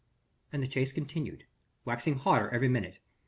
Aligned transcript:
And 0.51 0.63
the 0.63 0.67
chase 0.67 0.91
continued 0.91 1.45
waxing 1.85 2.15
hotter 2.15 2.49
every 2.49 2.69
minute. 2.69 2.97